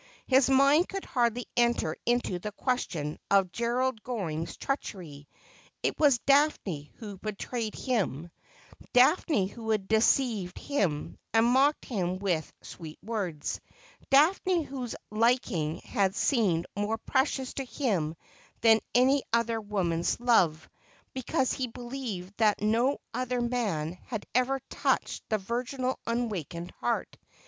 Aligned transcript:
His 0.25 0.49
mind 0.49 0.89
could 0.89 1.05
hardly 1.05 1.45
enter 1.55 1.95
into 2.07 2.39
the 2.39 2.51
question 2.51 3.19
of 3.29 3.51
Gerald 3.51 4.01
Goring's 4.01 4.57
treachery. 4.57 5.27
It 5.83 5.99
was 5.99 6.17
Daphne 6.17 6.91
who 6.95 7.09
had 7.09 7.21
betrayed 7.21 7.75
him; 7.75 8.31
Daphne 8.93 9.45
who 9.45 9.69
had 9.69 9.87
deceived 9.87 10.57
him, 10.57 11.19
and 11.35 11.45
mocked 11.45 11.85
him 11.85 12.17
with 12.17 12.51
sweet 12.63 12.97
words; 13.03 13.61
Daphne 14.09 14.63
whose 14.63 14.95
liking 15.11 15.77
had 15.81 16.15
seemed 16.15 16.65
more 16.75 16.97
precious 16.97 17.53
to 17.53 17.63
him 17.63 18.15
than 18.61 18.79
any 18.95 19.21
other 19.31 19.61
woman's 19.61 20.19
love, 20.19 20.67
because 21.13 21.53
he 21.53 21.67
believed 21.67 22.33
that 22.37 22.59
no 22.59 22.97
other 23.13 23.39
man 23.39 23.99
had 24.07 24.25
ever 24.33 24.59
touched 24.67 25.29
the 25.29 25.37
virginal 25.37 25.99
unawakened 26.07 26.71
heart. 26.79 27.17